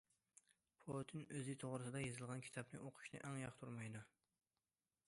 پۇتىن 0.85 1.27
ئۆزى 1.35 1.55
توغرىسىدا 1.65 2.01
يېزىلغان 2.05 2.43
كىتابنى 2.49 2.81
ئۇقۇشنى 2.83 3.23
ئەڭ 3.29 3.39
ياقتۇرمايدۇ. 3.45 4.05